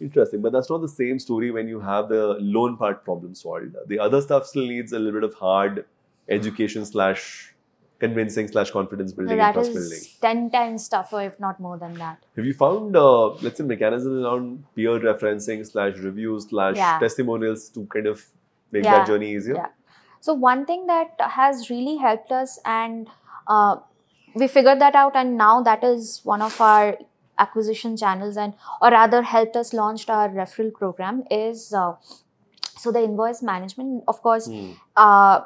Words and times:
Interesting, 0.00 0.40
but 0.40 0.52
that's 0.52 0.70
not 0.70 0.80
the 0.80 0.88
same 0.88 1.18
story 1.18 1.50
when 1.50 1.68
you 1.68 1.78
have 1.80 2.08
the 2.08 2.36
loan 2.40 2.76
part 2.76 3.04
problem 3.04 3.34
solved. 3.34 3.76
The 3.86 3.98
other 3.98 4.20
stuff 4.22 4.46
still 4.46 4.66
needs 4.66 4.92
a 4.92 4.98
little 4.98 5.20
bit 5.20 5.24
of 5.30 5.34
hard 5.34 5.84
education 6.28 6.86
slash 6.86 7.54
convincing 7.98 8.48
slash 8.48 8.70
confidence 8.70 9.12
building 9.12 9.36
that 9.36 9.54
and 9.54 9.54
trust 9.54 9.74
building. 9.74 9.98
10 10.22 10.50
times 10.50 10.88
tougher, 10.88 11.20
if 11.20 11.38
not 11.38 11.60
more 11.60 11.76
than 11.76 11.92
that. 11.94 12.24
Have 12.34 12.46
you 12.46 12.54
found, 12.54 12.96
uh, 12.96 13.26
let's 13.42 13.58
say, 13.58 13.64
mechanisms 13.64 14.24
around 14.24 14.64
peer 14.74 14.98
referencing 14.98 15.66
slash 15.66 15.98
reviews 15.98 16.48
slash 16.48 16.76
Yeah. 16.76 16.98
testimonials 16.98 17.68
to 17.70 17.84
kind 17.86 18.06
of 18.06 18.24
make 18.72 18.84
Yeah. 18.84 18.98
that 18.98 19.06
journey 19.06 19.34
easier? 19.34 19.56
Yeah. 19.56 19.66
So, 20.20 20.32
one 20.32 20.64
thing 20.64 20.86
that 20.86 21.20
has 21.20 21.68
really 21.68 21.96
helped 21.96 22.32
us, 22.32 22.58
and 22.64 23.08
uh, 23.46 23.76
we 24.34 24.48
figured 24.48 24.80
that 24.80 24.94
out, 24.94 25.14
and 25.14 25.36
now 25.36 25.60
that 25.62 25.84
is 25.84 26.20
one 26.24 26.40
of 26.40 26.58
our 26.60 26.96
acquisition 27.40 27.96
channels, 27.96 28.36
and 28.36 28.54
or 28.80 28.90
rather 28.90 29.22
helped 29.22 29.56
us 29.56 29.72
launched 29.72 30.10
our 30.10 30.28
referral 30.28 30.72
program 30.72 31.24
is 31.30 31.72
uh, 31.72 31.94
so 32.76 32.92
the 32.92 33.02
invoice 33.02 33.42
management. 33.42 34.04
Of 34.08 34.22
course, 34.22 34.48
Hmm. 34.48 34.72
uh, 34.96 35.40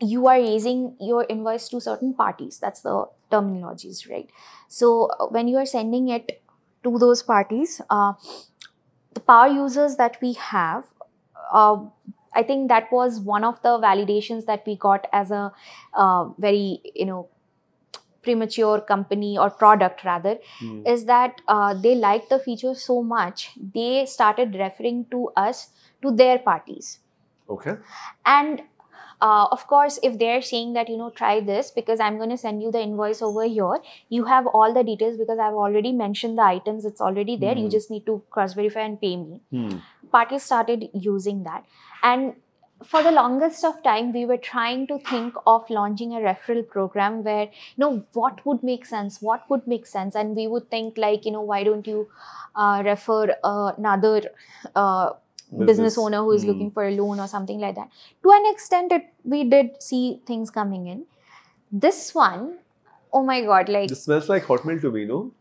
you 0.00 0.26
are 0.26 0.38
raising 0.38 0.96
your 1.00 1.24
invoice 1.28 1.68
to 1.70 1.80
certain 1.80 2.14
parties. 2.14 2.58
That's 2.58 2.82
the 2.82 3.06
terminologies, 3.30 4.08
right? 4.10 4.28
So 4.68 4.92
uh, 5.18 5.26
when 5.28 5.48
you 5.48 5.58
are 5.58 5.66
sending 5.66 6.08
it 6.08 6.42
to 6.84 6.98
those 6.98 7.22
parties, 7.22 7.80
uh, 7.90 8.14
the 9.14 9.20
power 9.20 9.48
users 9.48 9.96
that 9.96 10.18
we 10.20 10.32
have, 10.34 10.84
uh, 11.52 11.76
I 12.34 12.42
think 12.42 12.68
that 12.68 12.90
was 12.92 13.20
one 13.20 13.44
of 13.44 13.62
the 13.62 13.78
validations 13.78 14.46
that 14.46 14.66
we 14.66 14.76
got 14.76 15.06
as 15.12 15.30
a 15.30 15.52
uh, 15.94 16.24
very, 16.38 16.80
you 16.94 17.06
know, 17.06 17.28
premature 18.24 18.80
company 18.92 19.36
or 19.38 19.50
product 19.50 20.04
rather 20.04 20.36
Hmm. 20.58 20.82
is 20.94 21.04
that 21.12 21.40
uh, 21.48 21.74
they 21.86 21.94
liked 21.94 22.30
the 22.30 22.38
feature 22.48 22.74
so 22.74 23.02
much 23.14 23.50
they 23.78 24.06
started 24.16 24.54
referring 24.64 25.06
to 25.16 25.28
us 25.46 25.64
to 26.02 26.10
their 26.22 26.38
parties 26.50 26.98
Okay. 27.48 27.74
and 28.26 28.62
uh, 29.20 29.46
of 29.50 29.66
course 29.66 29.98
if 30.02 30.18
they're 30.18 30.42
saying 30.42 30.72
that 30.74 30.88
you 30.88 30.96
know 30.96 31.10
try 31.10 31.40
this 31.40 31.70
because 31.70 32.00
i'm 32.00 32.16
going 32.18 32.30
to 32.30 32.36
send 32.38 32.62
you 32.62 32.70
the 32.70 32.80
invoice 32.80 33.22
over 33.22 33.44
here 33.44 33.78
you 34.08 34.24
have 34.24 34.46
all 34.48 34.74
the 34.74 34.84
details 34.84 35.16
because 35.18 35.38
i've 35.38 35.54
already 35.64 35.92
mentioned 35.92 36.38
the 36.38 36.42
items 36.42 36.84
it's 36.84 37.00
already 37.00 37.36
there 37.36 37.56
you 37.56 37.68
Mhm. 37.68 37.72
just 37.78 37.90
need 37.90 38.06
to 38.06 38.22
cross 38.30 38.54
verify 38.54 38.80
and 38.90 39.00
pay 39.00 39.16
me 39.16 39.40
Hmm. 39.50 39.76
parties 40.16 40.42
started 40.50 40.88
using 41.08 41.42
that 41.44 41.64
and 42.02 42.34
for 42.86 43.02
the 43.02 43.10
longest 43.12 43.64
of 43.64 43.82
time 43.82 44.12
we 44.12 44.24
were 44.26 44.36
trying 44.36 44.86
to 44.86 44.98
think 45.10 45.34
of 45.46 45.68
launching 45.70 46.12
a 46.14 46.20
referral 46.26 46.66
program 46.68 47.22
where 47.24 47.44
you 47.44 47.78
know 47.84 47.90
what 48.12 48.44
would 48.46 48.62
make 48.62 48.84
sense 48.86 49.20
what 49.22 49.48
would 49.50 49.66
make 49.66 49.86
sense 49.86 50.14
and 50.14 50.36
we 50.36 50.46
would 50.46 50.68
think 50.70 50.96
like 50.98 51.24
you 51.24 51.32
know 51.32 51.40
why 51.52 51.62
don't 51.64 51.86
you 51.86 52.08
uh, 52.56 52.82
refer 52.84 53.36
uh, 53.42 53.72
another 53.76 54.22
uh, 54.74 55.10
business, 55.50 55.66
Business. 55.66 55.98
owner 55.98 56.18
who 56.18 56.32
is 56.32 56.42
Hmm. 56.42 56.48
looking 56.50 56.70
for 56.70 56.84
a 56.86 56.90
loan 57.00 57.20
or 57.20 57.28
something 57.28 57.58
like 57.60 57.74
that 57.76 57.88
to 58.22 58.30
an 58.38 58.46
extent 58.52 58.92
it 58.92 59.08
we 59.24 59.44
did 59.44 59.82
see 59.82 60.20
things 60.26 60.50
coming 60.50 60.86
in 60.86 61.04
this 61.86 62.14
one 62.14 62.58
oh 63.12 63.22
my 63.24 63.40
god 63.42 63.68
like 63.68 63.88
This 63.88 64.04
smells 64.04 64.28
like 64.28 64.44
Hotmail 64.44 64.80
to 64.82 64.90
me, 64.90 65.04
no? 65.04 65.32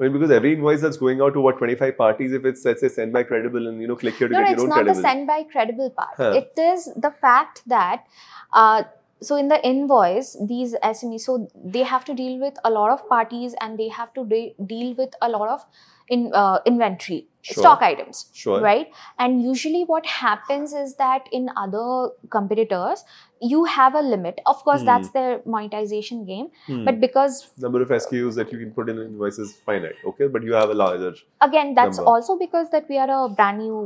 I 0.00 0.04
mean, 0.04 0.12
because 0.14 0.30
every 0.30 0.54
invoice 0.54 0.80
that's 0.80 0.96
going 0.96 1.20
out 1.20 1.34
to 1.34 1.40
what 1.42 1.58
25 1.58 1.98
parties, 1.98 2.32
if 2.32 2.46
it's 2.46 2.64
let's 2.64 2.80
say 2.80 2.88
send 2.88 3.12
by 3.12 3.22
Credible 3.22 3.66
and 3.68 3.82
you 3.82 3.86
know 3.86 3.96
click 3.96 4.14
here 4.14 4.28
to 4.28 4.34
no, 4.34 4.40
get 4.40 4.52
it's 4.52 4.62
your 4.62 4.72
own 4.72 4.86
not 4.86 4.94
the 4.94 5.00
send 5.00 5.26
by 5.26 5.42
credible 5.44 5.90
part. 5.90 6.14
Huh. 6.16 6.30
It 6.30 6.58
is 6.58 6.90
the 6.96 7.10
fact 7.10 7.62
that, 7.66 8.06
uh, 8.54 8.84
so 9.20 9.36
in 9.36 9.48
the 9.48 9.62
invoice, 9.66 10.38
these 10.42 10.74
SMEs, 10.82 11.20
so 11.20 11.48
they 11.54 11.82
have 11.82 12.06
to 12.06 12.14
deal 12.14 12.40
with 12.40 12.54
a 12.64 12.70
lot 12.70 12.90
of 12.90 13.06
parties 13.10 13.54
and 13.60 13.78
they 13.78 13.88
have 13.88 14.14
to 14.14 14.24
de- 14.24 14.54
deal 14.64 14.94
with 14.94 15.10
a 15.20 15.28
lot 15.28 15.50
of 15.50 15.66
in 16.08 16.32
uh, 16.34 16.60
inventory, 16.64 17.26
Sure. 17.42 17.62
stock 17.62 17.82
items, 17.82 18.26
Sure. 18.34 18.60
right? 18.60 18.88
And 19.18 19.42
usually, 19.42 19.84
what 19.84 20.06
happens 20.06 20.72
is 20.72 20.96
that 20.96 21.28
in 21.32 21.48
other 21.56 22.10
competitors, 22.30 23.04
you 23.40 23.64
have 23.64 23.94
a 23.94 24.02
limit. 24.02 24.40
Of 24.46 24.62
course, 24.64 24.80
Hmm. 24.82 24.86
that's 24.90 25.10
their 25.12 25.40
monetization 25.46 26.24
game, 26.26 26.50
Hmm. 26.66 26.84
but 26.84 27.00
because 27.00 27.38
number 27.66 27.80
of 27.86 27.90
SKUs 28.00 28.34
that 28.40 28.52
you 28.52 28.58
can 28.64 28.72
put 28.80 28.90
in 28.94 28.98
an 28.98 29.06
invoice 29.06 29.38
is 29.38 29.54
finite, 29.70 29.96
okay? 30.12 30.26
But 30.36 30.42
you 30.50 30.52
have 30.62 30.70
a 30.70 30.74
larger. 30.82 31.14
again 31.48 31.74
that's 31.80 31.96
number. 31.96 32.10
also 32.16 32.36
because 32.44 32.68
that 32.76 32.88
we 32.94 32.98
are 33.06 33.08
a 33.16 33.28
brand 33.40 33.58
new 33.64 33.80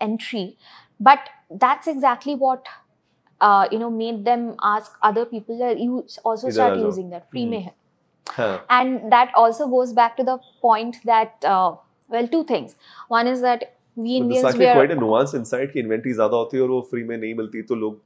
entry 0.00 0.44
but 1.08 1.28
that's 1.64 1.86
exactly 1.92 2.34
what 2.34 2.66
uh, 3.40 3.68
you 3.70 3.78
know 3.78 3.90
made 3.90 4.24
them 4.24 4.44
ask 4.62 4.92
other 5.02 5.24
people 5.26 5.58
that 5.58 5.78
you 5.78 6.04
also 6.24 6.50
start 6.58 6.78
using 6.78 7.10
that 7.10 7.30
free 7.30 7.44
Hmm. 7.46 7.54
hai. 7.68 7.74
Huh. 8.36 8.60
and 8.70 9.12
that 9.12 9.32
also 9.40 9.66
goes 9.72 9.92
back 9.92 10.16
to 10.16 10.24
the 10.28 10.38
point 10.62 10.96
that 11.10 11.44
uh, 11.54 11.74
well 12.10 12.26
two 12.26 12.42
things 12.50 12.76
one 13.12 13.28
is 13.28 13.42
that 13.42 13.64
we 13.96 14.16
Indians 14.16 14.56
we 14.56 14.64
are 14.64 14.74
quite 14.74 14.90
a 14.90 15.00
nuance 15.00 15.34
insight 15.34 15.72
कि 15.72 15.80
inventory 15.80 16.12
ज़्यादा 16.12 16.36
होती 16.36 16.56
है 16.56 16.62
और 16.62 16.70
वो 16.70 16.80
free 16.90 17.04
में 17.04 17.16
नहीं 17.16 17.34
मिलती 17.34 17.62
तो 17.62 17.74
लोग 17.74 18.00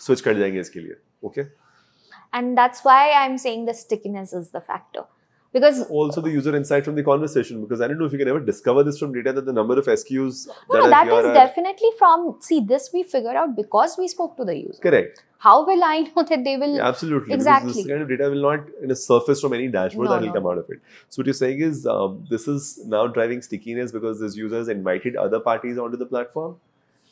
स्विच 0.00 0.20
कर 0.20 0.38
जाएँगे 0.38 0.60
इसके 0.60 0.80
लिए 0.80 0.96
okay 1.24 1.40
and 1.40 2.54
that's 2.56 2.86
why 2.86 3.10
I 3.10 3.26
am 3.26 3.36
saying 3.36 3.68
the 3.68 3.72
stickiness 3.76 4.34
is 4.34 4.56
the 4.56 4.60
factor 4.60 5.04
because 5.52 5.82
also 5.88 6.20
the 6.20 6.30
user 6.30 6.54
insight 6.56 6.84
from 6.84 6.94
the 6.94 7.02
conversation 7.02 7.60
because 7.62 7.80
I 7.80 7.88
don't 7.88 7.98
know 7.98 8.04
if 8.04 8.12
you 8.12 8.18
can 8.18 8.28
ever 8.28 8.40
discover 8.40 8.82
this 8.84 8.98
from 8.98 9.12
data 9.12 9.32
that 9.32 9.46
the 9.46 9.52
number 9.52 9.78
of 9.78 9.86
SKUs 9.86 10.46
no, 10.48 10.78
no, 10.78 10.84
are 10.84 10.90
that 10.90 11.08
is 11.08 11.24
are- 11.30 11.34
definitely 11.34 11.90
from 11.98 12.36
see 12.40 12.60
this 12.60 12.90
we 12.94 13.02
figured 13.02 13.36
out 13.36 13.56
because 13.56 13.96
we 13.98 14.06
spoke 14.08 14.36
to 14.36 14.44
the 14.44 14.56
user 14.56 14.80
correct. 14.80 15.24
how 15.38 15.54
will 15.66 15.82
i 15.88 15.98
know 16.00 16.22
that 16.30 16.44
they 16.44 16.56
will 16.56 16.76
Yeah, 16.76 16.86
absolutely. 16.88 17.34
Exactly. 17.34 17.72
this 17.72 17.86
kind 17.90 18.02
of 18.02 18.08
data 18.08 18.30
will 18.30 18.42
not 18.48 18.68
in 18.82 18.90
a 18.90 18.96
surface 18.96 19.40
from 19.40 19.54
any 19.58 19.68
dashboard 19.68 20.06
No, 20.08 20.12
that 20.14 20.20
will 20.20 20.28
no. 20.28 20.34
come 20.34 20.46
out 20.52 20.58
of 20.58 20.70
it. 20.70 20.80
So 21.08 21.20
what 21.20 21.26
you're 21.26 21.38
saying 21.42 21.60
is 21.68 21.86
um, 21.86 22.26
this 22.30 22.46
is 22.46 22.80
now 22.96 23.06
driving 23.06 23.40
stickiness 23.42 23.90
because 23.92 24.20
this 24.20 24.36
user 24.36 24.58
has 24.58 24.68
invited 24.68 25.16
other 25.16 25.40
parties 25.40 25.78
onto 25.78 25.96
the 25.96 26.06
platform. 26.06 26.58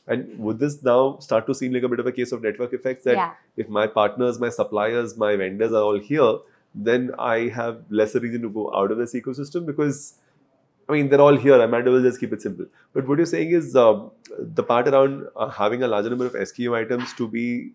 And 0.07 0.39
would 0.39 0.59
this 0.59 0.83
now 0.83 1.19
start 1.21 1.47
to 1.49 1.55
seem 1.55 1.73
like 1.73 1.83
a 1.83 1.89
bit 1.95 2.01
of 2.01 2.07
a 2.07 2.13
case 2.13 2.31
of 2.33 2.43
network 2.43 2.73
effects 2.73 3.05
that 3.05 3.17
yeah 3.17 3.33
if 3.57 3.69
my 3.69 3.87
partners, 3.87 4.39
my 4.39 4.49
suppliers, 4.51 5.17
my 5.23 5.35
vendors 5.37 5.73
are 5.73 5.83
all 5.83 5.99
here, 5.99 6.31
then 6.75 7.11
I 7.19 7.49
have 7.49 7.83
lesser 7.91 8.21
reason 8.21 8.43
to 8.43 8.49
go 8.51 8.75
out 8.75 8.91
of 8.93 8.99
this 8.99 9.15
ecosystem 9.15 9.67
because 9.67 10.15
I 10.89 10.93
mean 10.93 11.09
they're 11.09 11.21
all 11.21 11.37
here. 11.37 11.61
I 11.61 11.67
might 11.67 11.87
as 11.87 11.93
well 11.93 12.03
just 12.03 12.21
keep 12.21 12.33
it 12.33 12.43
simple. 12.43 12.67
But 12.95 13.07
what 13.09 13.19
you're 13.19 13.27
saying 13.27 13.51
is 13.53 13.75
um, 13.77 14.11
the 14.39 14.63
part 14.63 14.89
around 14.89 15.27
uh, 15.37 15.49
having 15.49 15.83
a 15.83 15.89
larger 15.89 16.11
number 16.11 16.27
of 16.27 16.33
SKU 16.35 16.75
items 16.77 17.13
to 17.15 17.29
be 17.29 17.73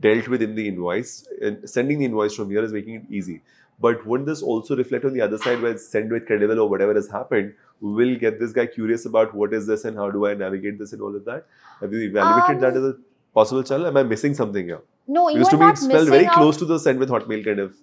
dealt 0.00 0.28
with 0.28 0.42
in 0.42 0.54
the 0.54 0.66
invoice 0.68 1.28
and 1.42 1.68
sending 1.68 1.98
the 1.98 2.04
invoice 2.06 2.34
from 2.34 2.50
here 2.50 2.64
is 2.64 2.72
making 2.72 2.94
it 2.94 3.02
easy. 3.10 3.42
But 3.80 4.06
wouldn't 4.06 4.26
this 4.28 4.40
also 4.42 4.76
reflect 4.76 5.04
on 5.04 5.12
the 5.14 5.20
other 5.20 5.36
side 5.36 5.60
where 5.60 5.76
send 5.76 6.10
with 6.10 6.26
credible 6.26 6.60
or 6.60 6.68
whatever 6.68 6.94
has 6.94 7.08
happened 7.10 7.54
will 7.80 8.16
get 8.16 8.38
this 8.38 8.52
guy 8.52 8.66
curious 8.66 9.04
about 9.04 9.34
what 9.34 9.52
is 9.52 9.66
this 9.66 9.84
and 9.84 9.96
how 9.96 10.10
do 10.10 10.26
I 10.26 10.34
navigate 10.34 10.78
this 10.78 10.92
and 10.92 11.02
all 11.02 11.14
of 11.14 11.24
that? 11.24 11.46
Have 11.80 11.92
you 11.92 12.00
evaluated 12.00 12.56
Um, 12.56 12.60
that 12.62 12.76
as 12.76 12.84
a 12.84 12.96
possible 13.34 13.64
channel? 13.64 13.86
Am 13.86 13.96
I 13.96 14.04
missing 14.04 14.32
something 14.34 14.64
here? 14.66 14.80
no 15.06 15.28
you 15.28 15.34
Because 15.38 15.48
are 15.48 15.50
to 15.50 15.56
me, 15.58 15.66
not 15.66 15.78
it 15.82 15.88
missing 15.88 16.10
very 16.10 16.26
out 16.26 16.34
close 16.34 16.56
to 16.56 16.64
the 16.64 16.78
send 16.78 16.98
with 16.98 17.10
Hotmail 17.10 17.44
kind 17.44 17.58
of 17.58 17.74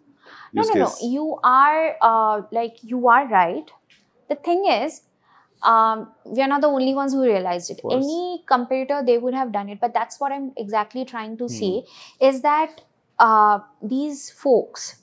no 0.53 0.63
no 0.63 0.73
case. 0.73 0.81
no 0.81 0.97
you 1.01 1.39
are 1.43 1.95
uh, 2.01 2.41
like 2.51 2.77
you 2.83 3.07
are 3.07 3.27
right. 3.27 3.71
The 4.29 4.35
thing 4.35 4.65
is 4.67 5.01
um, 5.63 6.13
we 6.25 6.41
are 6.41 6.47
not 6.47 6.61
the 6.61 6.67
only 6.67 6.93
ones 6.95 7.13
who 7.13 7.23
realized 7.23 7.71
it. 7.71 7.81
Any 7.89 8.43
competitor 8.47 9.03
they 9.05 9.17
would 9.17 9.33
have 9.33 9.51
done 9.51 9.69
it. 9.69 9.79
But 9.79 9.93
that's 9.93 10.19
what 10.19 10.31
i'm 10.31 10.51
exactly 10.57 11.05
trying 11.05 11.37
to 11.37 11.47
Hmm. 11.47 11.49
say 11.49 11.83
is 12.21 12.41
that 12.41 12.81
uh, 13.19 13.59
these 13.81 14.29
folks 14.31 14.95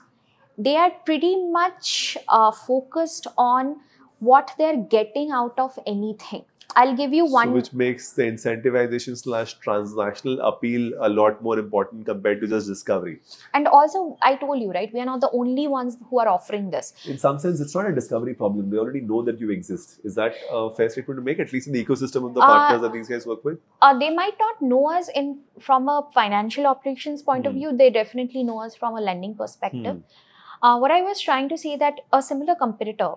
they 0.59 0.77
are 0.77 0.91
pretty 1.07 1.37
much 1.51 2.17
uh, 2.29 2.53
focused 2.53 3.27
on 3.39 3.77
what 4.19 4.53
they're 4.59 4.77
getting 4.97 5.31
out 5.31 5.59
of 5.59 5.79
anything 5.87 6.45
i'll 6.81 6.95
give 7.01 7.13
you 7.19 7.25
So 7.27 7.33
one 7.35 7.53
which 7.55 7.69
makes 7.83 8.09
the 8.19 8.25
incentivization 8.33 9.17
slash 9.23 9.53
transactional 9.67 10.39
appeal 10.51 10.85
a 11.09 11.09
lot 11.09 11.43
more 11.47 11.59
important 11.63 12.07
compared 12.11 12.41
to 12.43 12.49
just 12.55 12.67
discovery. 12.73 13.15
and 13.59 13.69
also 13.79 14.03
i 14.29 14.35
told 14.43 14.61
you 14.65 14.71
right 14.77 14.93
we 14.97 15.01
are 15.05 15.09
not 15.11 15.21
the 15.27 15.31
only 15.41 15.67
ones 15.75 15.97
who 16.11 16.21
are 16.25 16.29
offering 16.35 16.71
this 16.77 16.93
In 17.13 17.19
some 17.23 17.39
sense, 17.43 17.61
it's 17.65 17.75
not 17.79 17.87
a 17.91 17.95
discovery 17.97 18.35
problem. 18.41 18.71
They 18.73 18.79
already 18.83 19.01
know 19.11 19.19
that 19.29 19.41
you 19.45 19.51
exist. 19.55 19.93
Is 20.11 20.15
that 20.21 20.35
a 20.59 20.63
fair 20.79 20.89
statement 20.95 21.19
to 21.21 21.25
make? 21.29 21.41
At 21.45 21.53
least 21.57 21.69
in 21.71 21.73
the 21.77 21.83
ecosystem 21.85 22.27
of 22.29 22.35
the 22.39 22.43
Uh, 22.47 22.49
partners 22.53 22.83
that 22.85 22.93
these 22.97 23.09
guys 23.13 23.27
work 23.33 23.45
with. 23.49 23.59
uh, 23.89 23.93
they 24.03 24.11
might 24.19 24.39
not 24.45 24.61
know 24.73 24.81
us 24.93 25.09
in 25.23 25.31
from 25.69 25.89
a 25.95 25.97
financial 26.19 26.67
operations 26.73 27.23
point 27.31 27.47
of 27.51 27.55
Hmm. 27.55 27.61
view 27.63 27.73
they 27.83 27.91
definitely 27.99 28.45
know 28.51 28.59
us 28.67 28.77
from 28.83 28.99
a 29.03 29.05
lending 29.11 29.35
perspective 29.43 29.97
Hmm. 29.99 30.69
uh, 30.69 30.77
what 30.85 30.95
i 30.99 31.01
was 31.11 31.25
trying 31.29 31.49
to 31.55 31.59
say 31.65 31.75
that 31.85 32.01
a 32.21 32.23
similar 32.31 32.57
competitor 32.65 33.11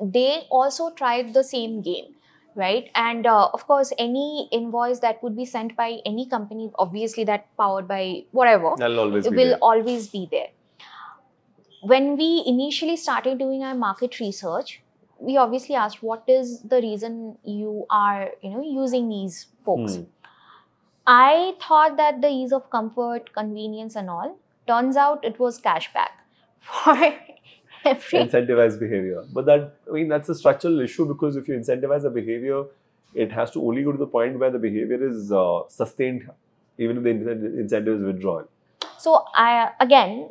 they 0.00 0.46
also 0.50 0.90
tried 0.90 1.32
the 1.34 1.44
same 1.44 1.80
game 1.82 2.14
right 2.54 2.90
and 2.94 3.26
uh, 3.26 3.48
of 3.54 3.66
course 3.66 3.92
any 3.98 4.48
invoice 4.52 4.98
that 5.00 5.22
would 5.22 5.36
be 5.36 5.44
sent 5.44 5.74
by 5.76 5.98
any 6.04 6.26
company 6.26 6.70
obviously 6.78 7.24
that 7.24 7.46
powered 7.56 7.88
by 7.88 8.22
whatever 8.32 8.74
That'll 8.76 9.00
always 9.00 9.28
will 9.28 9.50
there. 9.50 9.58
always 9.62 10.08
be 10.08 10.28
there. 10.30 10.48
When 11.82 12.16
we 12.16 12.44
initially 12.46 12.96
started 12.96 13.38
doing 13.38 13.64
our 13.64 13.74
market 13.74 14.20
research, 14.20 14.82
we 15.18 15.36
obviously 15.36 15.74
asked 15.74 16.02
what 16.02 16.22
is 16.28 16.60
the 16.62 16.80
reason 16.80 17.38
you 17.44 17.86
are, 17.90 18.30
you 18.40 18.50
know, 18.50 18.62
using 18.62 19.08
these 19.08 19.46
folks. 19.64 19.96
Hmm. 19.96 20.02
I 21.06 21.54
thought 21.60 21.96
that 21.96 22.20
the 22.20 22.28
ease 22.28 22.52
of 22.52 22.70
comfort, 22.70 23.32
convenience, 23.32 23.96
and 23.96 24.08
all. 24.08 24.38
Turns 24.66 24.96
out 24.96 25.24
it 25.24 25.38
was 25.40 25.60
cashback. 25.60 26.10
For 26.60 27.14
incentivize 27.84 28.78
behavior. 28.78 29.24
But 29.32 29.46
that, 29.46 29.76
I 29.88 29.92
mean, 29.92 30.08
that's 30.08 30.28
a 30.28 30.34
structural 30.34 30.80
issue 30.80 31.06
because 31.06 31.36
if 31.36 31.48
you 31.48 31.54
incentivize 31.54 32.04
a 32.04 32.10
behavior, 32.10 32.64
it 33.14 33.32
has 33.32 33.50
to 33.52 33.62
only 33.62 33.82
go 33.82 33.92
to 33.92 33.98
the 33.98 34.06
point 34.06 34.38
where 34.38 34.50
the 34.50 34.58
behavior 34.58 35.06
is 35.06 35.32
uh, 35.32 35.60
sustained, 35.68 36.28
even 36.78 36.98
if 36.98 37.02
the 37.02 37.10
incentive 37.60 38.00
is 38.00 38.04
withdrawn. 38.04 38.46
so 38.98 39.24
I 39.34 39.70
again, 39.80 40.30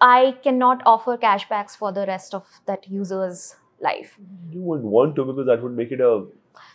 I 0.00 0.36
cannot 0.42 0.82
offer 0.86 1.16
cashbacks 1.16 1.76
for 1.76 1.92
the 1.92 2.06
rest 2.06 2.34
of 2.34 2.46
that 2.66 2.88
user's 2.88 3.56
life. 3.80 4.16
You 4.50 4.60
would 4.60 4.82
want 4.82 5.16
to 5.16 5.24
because 5.24 5.46
that 5.46 5.62
would 5.62 5.76
make 5.76 5.92
it 5.92 6.00
a 6.00 6.26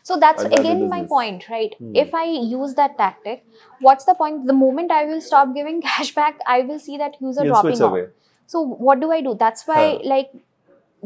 So 0.03 0.17
that's 0.17 0.43
again 0.43 0.89
my 0.89 1.03
point, 1.03 1.47
right? 1.49 1.73
Hmm. 1.77 1.95
If 1.95 2.13
I 2.13 2.25
use 2.25 2.73
that 2.75 2.97
tactic, 2.97 3.45
what's 3.79 4.05
the 4.05 4.13
point? 4.13 4.47
The 4.47 4.53
moment 4.53 4.91
I 4.91 5.05
will 5.05 5.21
stop 5.21 5.53
giving 5.55 5.81
cashback, 5.91 6.35
I 6.45 6.61
will 6.61 6.79
see 6.79 6.97
that 6.97 7.15
user 7.21 7.45
you'll 7.45 7.53
dropping 7.53 7.81
off. 7.81 7.91
away. 7.91 8.05
So 8.53 8.61
what 8.87 8.99
do 9.05 9.11
I 9.11 9.21
do? 9.27 9.35
That's 9.43 9.67
why 9.67 9.83
Huh. 9.83 10.09
like 10.13 10.33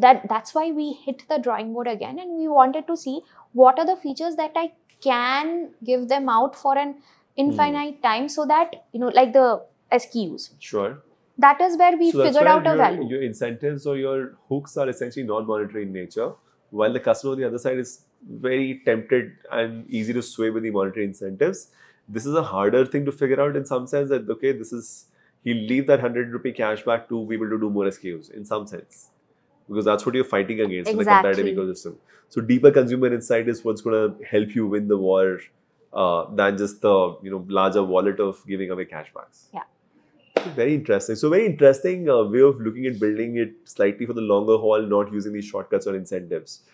that 0.06 0.28
that's 0.32 0.54
why 0.60 0.66
we 0.80 0.88
hit 1.06 1.24
the 1.30 1.40
drawing 1.48 1.74
board 1.74 1.88
again 1.94 2.20
and 2.24 2.38
we 2.40 2.48
wanted 2.56 2.88
to 2.92 2.98
see 3.04 3.16
what 3.62 3.80
are 3.84 3.86
the 3.92 3.96
features 3.96 4.36
that 4.42 4.60
I 4.64 4.66
can 5.06 5.54
give 5.90 6.08
them 6.12 6.30
out 6.36 6.56
for 6.66 6.78
an 6.78 6.96
infinite 7.36 7.96
hmm. 7.96 8.02
time 8.02 8.30
so 8.36 8.46
that 8.54 8.76
you 8.92 9.00
know 9.04 9.12
like 9.20 9.34
the 9.34 9.48
SKUs. 9.92 10.50
Sure. 10.60 11.04
That 11.38 11.62
is 11.62 11.78
where 11.78 11.96
we 11.98 12.12
So 12.12 12.24
figured 12.24 12.48
out 12.48 12.66
a 12.66 12.70
your, 12.70 12.78
value. 12.78 13.08
Your 13.08 13.22
incentives 13.22 13.86
or 13.86 13.96
your 13.98 14.38
hooks 14.50 14.76
are 14.76 14.90
essentially 14.90 15.26
non-monetary 15.26 15.84
in 15.84 15.94
nature, 15.94 16.32
while 16.72 16.92
the 16.92 17.00
customer 17.00 17.34
on 17.34 17.40
the 17.40 17.46
other 17.46 17.60
side 17.60 17.78
is 17.78 18.02
very 18.28 18.82
tempted 18.86 19.34
and 19.52 19.90
easy 19.90 20.14
to 20.14 20.22
sway 20.22 20.50
with 20.50 20.64
the 20.64 20.72
monetary 20.72 21.06
incentives. 21.06 21.68
This 22.10 22.26
is 22.26 22.34
a 22.34 22.44
harder 22.44 22.86
thing 22.86 23.06
to 23.06 23.12
figure 23.12 23.40
out 23.40 23.56
in 23.56 23.66
some 23.66 23.86
sense 23.86 24.10
that 24.10 24.30
okay, 24.38 24.52
this 24.64 24.74
is 24.74 25.06
he'll 25.48 25.68
leave 25.74 25.88
that 25.88 26.02
hundred 26.06 26.34
rupee 26.38 26.52
cash 26.60 26.84
back 26.88 27.08
to 27.10 27.26
be 27.28 27.36
able 27.36 27.50
to 27.50 27.60
do 27.60 27.70
more 27.70 27.86
SKUs 27.86 28.32
in 28.32 28.46
some 28.46 28.68
sense. 28.68 29.12
Because 29.70 29.86
that's 29.86 30.06
what 30.06 30.16
you're 30.16 30.32
fighting 30.32 30.62
against 30.62 30.92
in 30.92 30.98
the 30.98 31.06
competitive 31.06 31.46
ecosystem. 31.46 31.96
So 32.30 32.42
deeper 32.42 32.72
consumer 32.72 33.14
insight 33.14 33.48
is 33.54 33.64
what's 33.64 33.82
gonna 33.82 34.16
help 34.30 34.56
you 34.56 34.68
win 34.68 34.88
the 34.90 34.98
war 34.98 35.40
uh, 35.94 36.26
than 36.36 36.58
just 36.58 36.82
the 36.82 36.96
you 37.22 37.32
know 37.32 37.46
larger 37.48 37.84
wallet 37.84 38.20
of 38.20 38.44
giving 38.48 38.72
away 38.72 38.86
cashbacks. 38.86 39.46
Yeah. 39.54 39.64
Very 40.56 40.76
interesting. 40.76 41.16
So 41.16 41.30
very 41.30 41.46
interesting 41.46 42.10
uh, 42.10 42.24
way 42.24 42.42
of 42.42 42.60
looking 42.62 42.86
at 42.86 43.00
building 43.00 43.38
it 43.38 43.54
slightly 43.66 44.06
for 44.06 44.14
the 44.14 44.22
longer 44.22 44.58
haul, 44.58 44.82
not 44.82 45.12
using 45.12 45.34
these 45.34 45.46
shortcuts 45.46 45.88
or 45.88 45.96
incentives. 45.96 46.64